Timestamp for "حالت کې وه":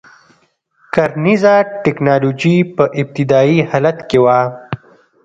3.69-4.39